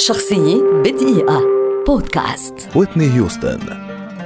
[0.00, 1.42] شخصية بدقيقة.
[1.86, 2.54] بودكاست.
[2.76, 3.58] ويتني هيوستن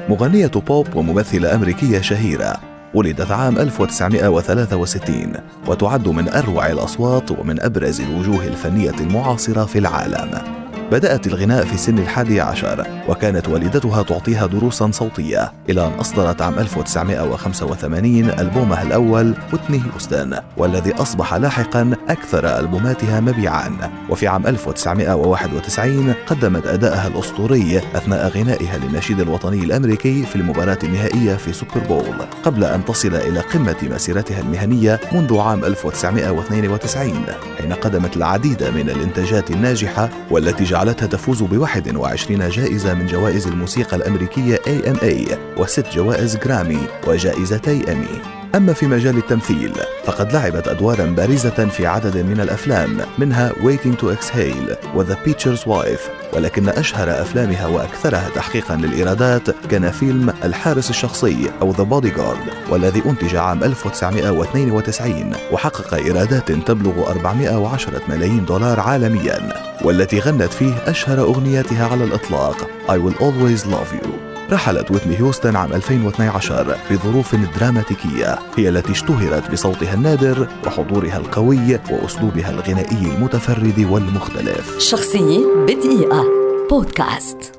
[0.08, 2.56] مغنية بوب وممثلة أمريكية شهيرة
[2.94, 5.32] ولدت عام 1963
[5.66, 10.53] وتعد من أروع الأصوات ومن أبرز الوجوه الفنية المعاصرة في العالم.
[10.92, 16.58] بدأت الغناء في سن الحادي عشر وكانت والدتها تعطيها دروسا صوتية إلى أن أصدرت عام
[16.58, 23.90] 1985 ألبومها الأول وتني هيوستن والذي أصبح لاحقا أكثر ألبوماتها مبيعا.
[24.08, 31.52] وفي عام 1991 قدمت أداءها الأسطوري أثناء غنائها للنشيد الوطني الأمريكي في المباراة النهائية في
[31.52, 37.26] سوبر بول قبل أن تصل إلى قمة مسيرتها المهنية منذ عام 1992
[37.58, 43.96] حين قدمت العديد من الإنتاجات الناجحة والتي جعلتها تفوز ب 21 جائزة من جوائز الموسيقى
[43.96, 49.72] الأمريكية AMA وست جوائز جرامي وجائزتي أمي أما في مجال التمثيل
[50.04, 55.66] فقد لعبت أدوارا بارزة في عدد من الأفلام منها Waiting to Exhale و The Preacher's
[55.66, 63.02] Wife ولكن أشهر أفلامها وأكثرها تحقيقا للإيرادات كان فيلم الحارس الشخصي أو The Bodyguard والذي
[63.06, 69.52] أنتج عام 1992 وحقق إيرادات تبلغ 410 ملايين دولار عالميا
[69.84, 74.23] والتي غنت فيه أشهر أغنياتها على الإطلاق I Will Always Love You.
[74.52, 82.50] رحلت ويتني هيوستن عام 2012 بظروف دراماتيكية هي التي اشتهرت بصوتها النادر وحضورها القوي وأسلوبها
[82.50, 84.78] الغنائي المتفرد والمختلف.
[84.78, 86.24] شخصية بدقيقة.
[86.70, 87.53] بودكاست.